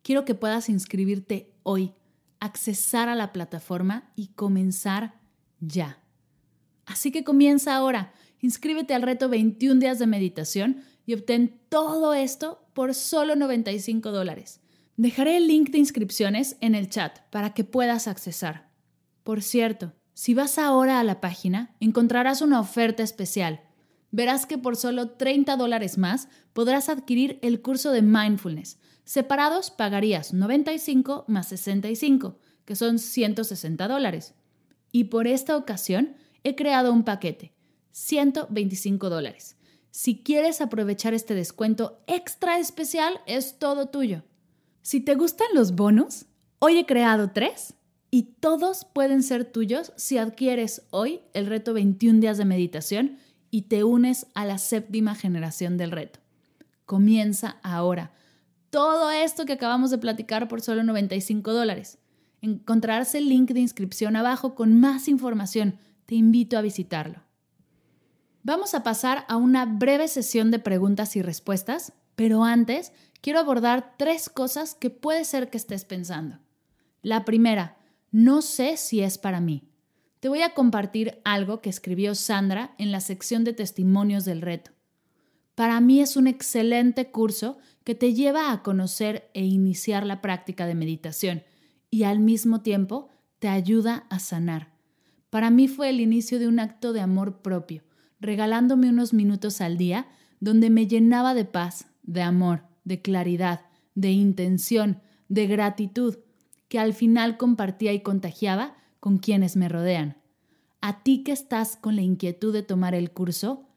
[0.00, 1.92] Quiero que puedas inscribirte hoy,
[2.44, 5.14] accesar a la plataforma y comenzar
[5.60, 5.98] ya.
[6.86, 8.12] Así que comienza ahora.
[8.40, 14.60] Inscríbete al reto 21 días de meditación y obtén todo esto por solo 95 dólares.
[14.96, 18.68] Dejaré el link de inscripciones en el chat para que puedas accesar.
[19.22, 23.62] Por cierto, si vas ahora a la página, encontrarás una oferta especial.
[24.10, 28.78] Verás que por solo 30 dólares más podrás adquirir el curso de mindfulness.
[29.04, 34.34] Separados pagarías 95 más 65, que son 160 dólares.
[34.92, 37.52] Y por esta ocasión he creado un paquete,
[37.92, 39.56] 125 dólares.
[39.90, 44.24] Si quieres aprovechar este descuento extra especial, es todo tuyo.
[44.82, 46.26] Si te gustan los bonos,
[46.58, 47.74] hoy he creado tres
[48.10, 53.18] y todos pueden ser tuyos si adquieres hoy el reto 21 días de meditación
[53.50, 56.20] y te unes a la séptima generación del reto.
[56.86, 58.12] Comienza ahora.
[58.74, 61.98] Todo esto que acabamos de platicar por solo 95 dólares.
[62.42, 65.78] Encontrarás el link de inscripción abajo con más información.
[66.06, 67.22] Te invito a visitarlo.
[68.42, 73.94] Vamos a pasar a una breve sesión de preguntas y respuestas, pero antes quiero abordar
[73.96, 76.40] tres cosas que puede ser que estés pensando.
[77.00, 77.76] La primera,
[78.10, 79.68] no sé si es para mí
[80.24, 84.70] te voy a compartir algo que escribió Sandra en la sección de testimonios del reto.
[85.54, 90.66] Para mí es un excelente curso que te lleva a conocer e iniciar la práctica
[90.66, 91.42] de meditación
[91.90, 94.72] y al mismo tiempo te ayuda a sanar.
[95.30, 97.82] Para mí fue el inicio de un acto de amor propio,
[98.20, 100.08] regalándome unos minutos al día
[100.40, 103.62] donde me llenaba de paz, de amor, de claridad,
[103.94, 106.18] de intención, de gratitud,
[106.68, 110.16] que al final compartía y contagiaba con quienes me rodean.
[110.80, 113.68] A ti que estás con la inquietud de tomar el curso,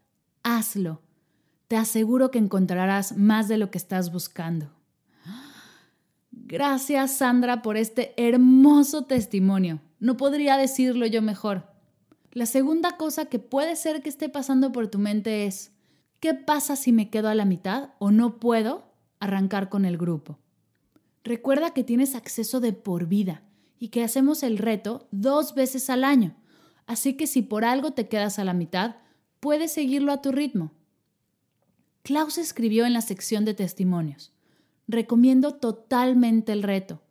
[0.43, 1.01] hazlo.
[1.67, 4.71] Te aseguro que encontrarás más de lo que estás buscando.
[6.31, 9.81] Gracias Sandra por este hermoso testimonio.
[9.99, 11.67] No podría decirlo yo mejor.
[12.31, 15.73] La segunda cosa que puede ser que esté pasando por tu mente es,
[16.21, 20.37] ¿qué pasa si me quedo a la mitad o no puedo arrancar con el grupo?
[21.23, 23.41] Recuerda que tienes acceso de por vida
[23.77, 26.33] y que hacemos el reto dos veces al año.
[26.85, 28.95] Así que si por algo te quedas a la mitad,
[29.41, 30.71] puedes seguirlo a tu ritmo.
[32.07, 34.31] Klaus escribió en la sección de testimonios,
[34.87, 37.01] recomiendo totalmente el reto.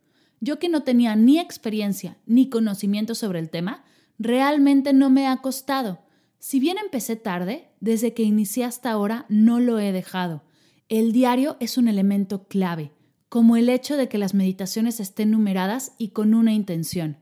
[0.40, 3.84] Yo que no tenía ni experiencia ni conocimiento sobre el tema,
[4.18, 5.98] realmente no me ha costado.
[6.38, 10.44] Si bien empecé tarde, desde que inicié hasta ahora no lo he dejado.
[10.88, 12.90] El diario es un elemento clave
[13.28, 17.18] como el hecho de que las meditaciones estén numeradas y con una intención.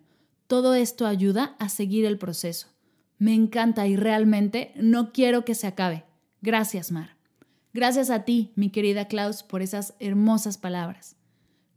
[0.47, 2.69] Todo esto ayuda a seguir el proceso.
[3.19, 6.05] Me encanta y realmente no quiero que se acabe.
[6.41, 7.15] Gracias, Mar.
[7.75, 11.17] Gracias a ti, mi querida Klaus, por esas hermosas palabras.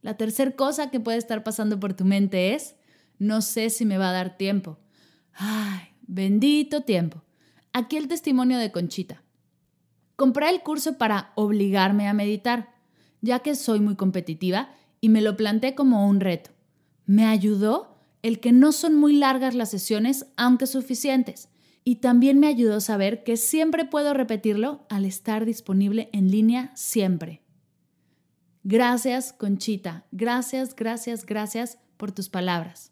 [0.04, 2.76] La tercera cosa que puede estar pasando por tu mente es,
[3.18, 4.78] no sé si me va a dar tiempo.
[5.34, 7.24] Ay, bendito tiempo.
[7.74, 9.24] Aquí el testimonio de Conchita.
[10.16, 12.76] Compré el curso para obligarme a meditar
[13.22, 14.70] ya que soy muy competitiva
[15.02, 16.52] y me lo planteé como un reto.
[17.08, 21.50] Me ayudó el que no son muy largas las sesiones, aunque suficientes,
[21.88, 27.42] y también me ayudó saber que siempre puedo repetirlo al estar disponible en línea siempre.
[28.66, 30.06] Gracias, Conchita.
[30.12, 32.92] Gracias, gracias, gracias por tus palabras.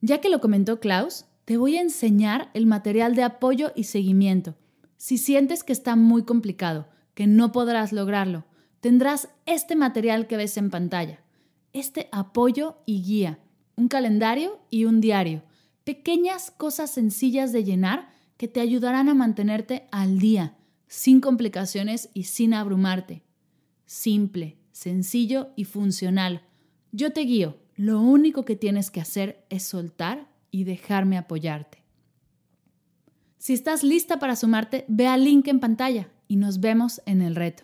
[0.00, 4.56] Ya que lo comentó Klaus, te voy a enseñar el material de apoyo y seguimiento.
[4.96, 8.46] Si sientes que está muy complicado, que no podrás lograrlo,
[8.80, 11.20] tendrás este material que ves en pantalla,
[11.72, 13.38] este apoyo y guía,
[13.76, 15.44] un calendario y un diario,
[15.88, 20.54] pequeñas cosas sencillas de llenar que te ayudarán a mantenerte al día,
[20.86, 23.22] sin complicaciones y sin abrumarte.
[23.86, 26.42] Simple, sencillo y funcional.
[26.92, 31.82] Yo te guío, lo único que tienes que hacer es soltar y dejarme apoyarte.
[33.38, 37.34] Si estás lista para sumarte, ve al link en pantalla y nos vemos en el
[37.34, 37.62] reto.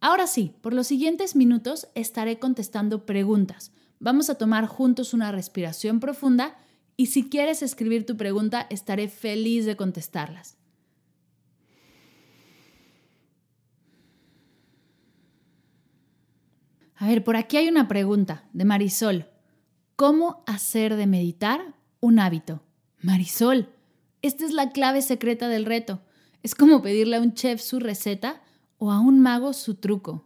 [0.00, 3.70] Ahora sí, por los siguientes minutos estaré contestando preguntas.
[4.00, 6.56] Vamos a tomar juntos una respiración profunda
[6.96, 10.56] y si quieres escribir tu pregunta, estaré feliz de contestarlas.
[16.96, 19.26] A ver, por aquí hay una pregunta de Marisol.
[19.96, 22.62] ¿Cómo hacer de meditar un hábito?
[23.00, 23.68] Marisol,
[24.22, 26.00] esta es la clave secreta del reto.
[26.42, 28.42] Es como pedirle a un chef su receta
[28.78, 30.24] o a un mago su truco.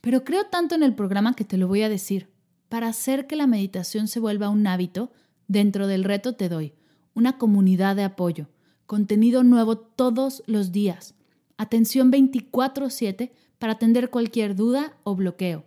[0.00, 2.28] Pero creo tanto en el programa que te lo voy a decir.
[2.68, 5.12] Para hacer que la meditación se vuelva un hábito,
[5.48, 6.74] dentro del reto te doy
[7.14, 8.48] una comunidad de apoyo,
[8.86, 11.14] contenido nuevo todos los días,
[11.56, 15.64] atención 24/7 para atender cualquier duda o bloqueo,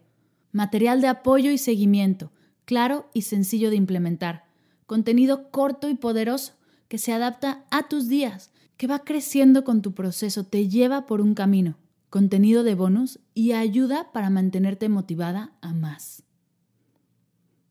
[0.51, 2.31] material de apoyo y seguimiento,
[2.65, 4.45] claro y sencillo de implementar,
[4.85, 6.53] contenido corto y poderoso
[6.87, 11.21] que se adapta a tus días, que va creciendo con tu proceso, te lleva por
[11.21, 11.77] un camino
[12.09, 16.23] contenido de bonus y ayuda para mantenerte motivada a más.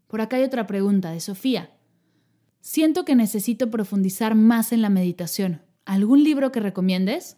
[0.09, 1.71] Por acá hay otra pregunta de Sofía.
[2.67, 5.63] Siento que necesito profundizar más en la meditación.
[5.85, 7.37] ¿Algún libro que recomiendes?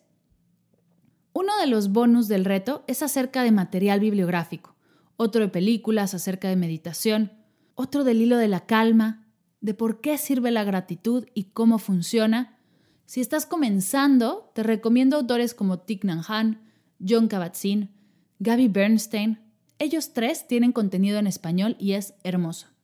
[1.35, 4.75] Uno de los bonus del reto es acerca de material bibliográfico,
[5.19, 7.35] otro de películas acerca de meditación,
[7.75, 9.29] otro del hilo de la calma,
[9.61, 12.59] de por qué sirve la gratitud y cómo funciona.
[13.05, 16.59] Si estás comenzando, te recomiendo autores como Thich Nhat Hanh,
[17.07, 17.91] John Kabat-Zinn,
[18.39, 19.41] Gaby Bernstein.
[19.79, 22.78] Ellos tres tienen contenido en español y es hermoso.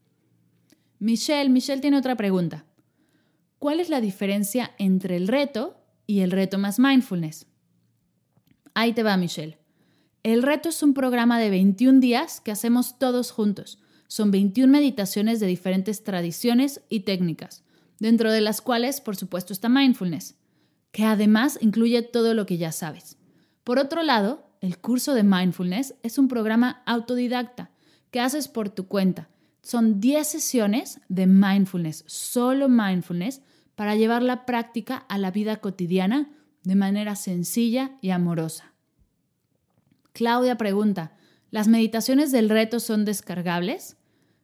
[0.99, 2.65] Michelle, Michelle tiene otra pregunta.
[3.59, 5.77] ¿Cuál es la diferencia entre el reto
[6.07, 7.47] y el reto más mindfulness?
[8.75, 9.59] Ahí te va, Michelle.
[10.23, 13.79] El reto es un programa de 21 días que hacemos todos juntos.
[14.09, 17.63] Son 21 meditaciones de diferentes tradiciones y técnicas,
[18.01, 20.37] dentro de las cuales, por supuesto, está mindfulness,
[20.93, 23.19] que además incluye todo lo que ya sabes.
[23.65, 27.71] Por otro lado, el curso de mindfulness es un programa autodidacta
[28.11, 29.29] que haces por tu cuenta.
[29.65, 33.41] Son 10 sesiones de mindfulness, solo mindfulness,
[33.75, 36.29] para llevar la práctica a la vida cotidiana
[36.65, 38.75] de manera sencilla y amorosa.
[40.13, 41.17] Claudia pregunta,
[41.51, 43.97] ¿las meditaciones del reto son descargables?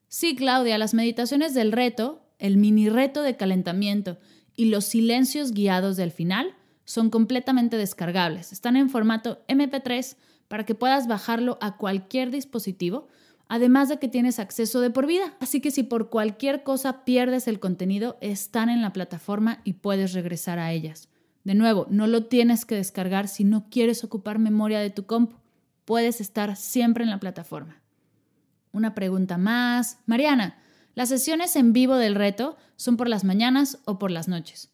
[0.09, 4.19] Sí, Claudia, las meditaciones del reto, el mini reto de calentamiento
[4.57, 6.55] y los silencios guiados del final
[6.87, 8.53] son completamente descargables.
[8.53, 10.17] Están en formato MP3
[10.49, 13.09] para que puedas bajarlo a cualquier dispositivo,
[13.51, 15.35] además de que tienes acceso de por vida.
[15.41, 20.13] Así que si por cualquier cosa pierdes el contenido, están en la plataforma y puedes
[20.13, 21.09] regresar a ellas.
[21.43, 25.35] De nuevo, no lo tienes que descargar si no quieres ocupar memoria de tu compu.
[25.85, 27.83] Puedes estar siempre en la plataforma.
[28.71, 29.99] Una pregunta más.
[30.07, 30.57] Mariana,
[30.95, 34.71] ¿las sesiones en vivo del reto son por las mañanas o por las noches?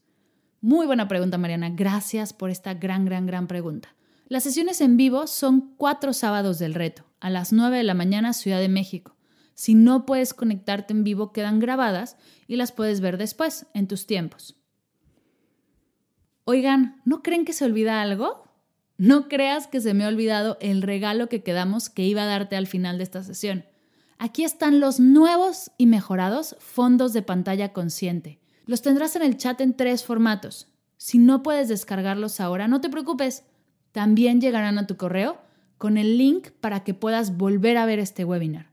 [0.60, 1.70] Muy buena pregunta, Mariana.
[1.70, 3.96] Gracias por esta gran, gran, gran pregunta.
[4.28, 8.32] Las sesiones en vivo son cuatro sábados del reto, a las 9 de la mañana,
[8.32, 9.16] Ciudad de México.
[9.54, 12.16] Si no puedes conectarte en vivo, quedan grabadas
[12.46, 14.54] y las puedes ver después, en tus tiempos.
[16.44, 18.44] Oigan, ¿no creen que se olvida algo?
[18.96, 22.54] No creas que se me ha olvidado el regalo que quedamos que iba a darte
[22.54, 23.64] al final de esta sesión.
[24.18, 28.38] Aquí están los nuevos y mejorados fondos de pantalla consciente.
[28.66, 30.68] Los tendrás en el chat en tres formatos.
[30.96, 33.42] Si no puedes descargarlos ahora, no te preocupes.
[33.90, 35.44] También llegarán a tu correo
[35.78, 38.70] con el link para que puedas volver a ver este webinar.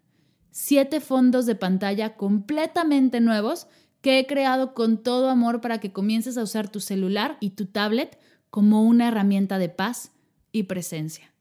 [0.52, 3.68] Siete fondos de pantalla completamente nuevos
[4.02, 7.66] que he creado con todo amor para que comiences a usar tu celular y tu
[7.66, 10.12] tablet como una herramienta de paz
[10.52, 11.34] y presencia.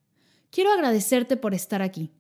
[0.51, 2.13] Quiero agradecerte por estar aquí.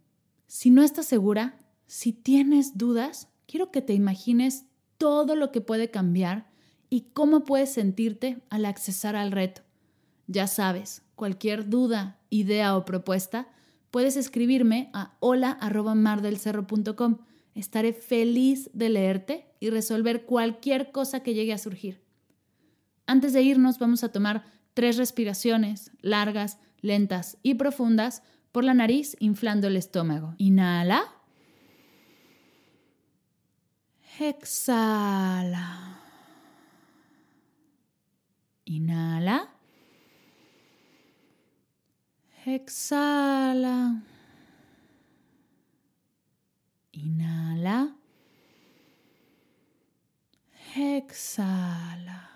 [0.47, 4.65] Si no estás segura, si tienes dudas, quiero que te imagines
[4.99, 6.51] todo lo que puede cambiar
[6.91, 9.63] y cómo puedes sentirte al accesar al reto.
[10.27, 13.49] Ya sabes, cualquier duda, idea o propuesta,
[13.91, 17.19] puedes escribirme a hola.mardelcerro.com.
[17.55, 22.03] Estaré feliz de leerte y resolver cualquier cosa que llegue a surgir.
[23.07, 24.45] Antes de irnos vamos a tomar
[24.75, 30.35] tres respiraciones largas, lentas y profundas por la nariz inflando el estómago.
[30.39, 31.05] Inhala.
[34.19, 36.01] Exhala.
[38.65, 39.51] Inhala.
[42.45, 44.03] Exhala.
[46.93, 47.95] Inhala.
[50.75, 52.31] Exhala.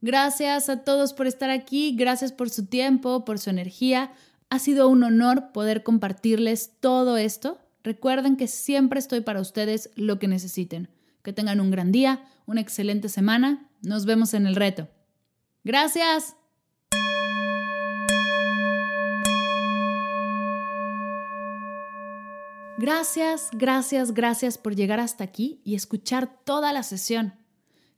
[0.00, 4.12] Gracias a todos por estar aquí, gracias por su tiempo, por su energía.
[4.48, 7.58] Ha sido un honor poder compartirles todo esto.
[7.82, 10.88] Recuerden que siempre estoy para ustedes lo que necesiten.
[11.22, 13.68] Que tengan un gran día, una excelente semana.
[13.82, 14.88] Nos vemos en el reto.
[15.64, 16.36] Gracias.
[22.82, 27.34] Gracias, gracias, gracias por llegar hasta aquí y escuchar toda la sesión.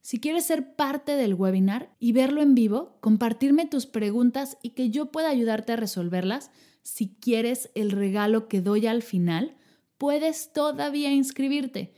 [0.01, 4.91] Si quieres ser parte del webinar y verlo en vivo, compartirme tus preguntas y que
[4.91, 6.51] yo pueda ayudarte a resolverlas,
[6.83, 9.55] si quieres el regalo que doy al final,
[9.99, 11.95] puedes todavía inscribirte.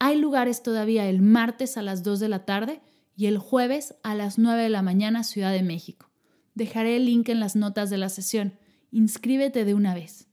[0.00, 2.80] Hay lugares todavía el martes a las 2 de la tarde
[3.14, 6.10] y el jueves a las 9 de la mañana Ciudad de México.
[6.56, 8.58] Dejaré el link en las notas de la sesión.
[8.90, 10.26] Inscríbete de una vez.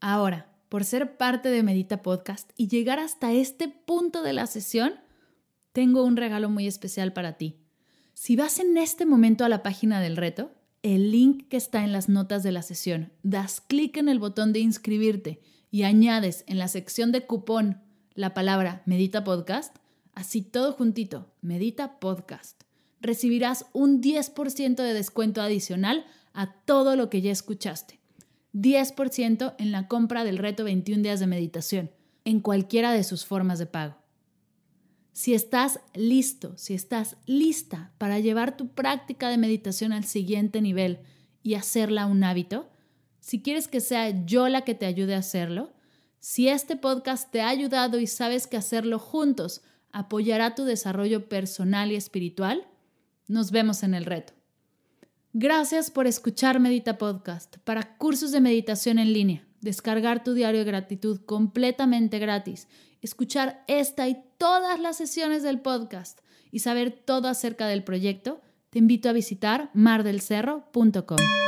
[0.00, 4.94] Ahora, por ser parte de Medita Podcast y llegar hasta este punto de la sesión,
[5.72, 7.56] tengo un regalo muy especial para ti.
[8.14, 10.50] Si vas en este momento a la página del reto,
[10.82, 14.52] el link que está en las notas de la sesión, das clic en el botón
[14.52, 15.40] de inscribirte
[15.70, 17.82] y añades en la sección de cupón
[18.14, 19.76] la palabra Medita Podcast,
[20.12, 22.62] así todo juntito, Medita Podcast,
[23.00, 27.97] recibirás un 10% de descuento adicional a todo lo que ya escuchaste.
[28.60, 31.90] 10% en la compra del reto 21 días de meditación,
[32.24, 33.96] en cualquiera de sus formas de pago.
[35.12, 41.00] Si estás listo, si estás lista para llevar tu práctica de meditación al siguiente nivel
[41.42, 42.68] y hacerla un hábito,
[43.20, 45.72] si quieres que sea yo la que te ayude a hacerlo,
[46.20, 51.92] si este podcast te ha ayudado y sabes que hacerlo juntos apoyará tu desarrollo personal
[51.92, 52.66] y espiritual,
[53.26, 54.37] nos vemos en el reto.
[55.32, 59.44] Gracias por escuchar Medita Podcast para cursos de meditación en línea.
[59.60, 62.68] descargar tu diario de gratitud completamente gratis,
[63.02, 66.20] escuchar esta y todas las sesiones del podcast
[66.52, 71.47] y saber todo acerca del proyecto, te invito a visitar mardelcerro.com.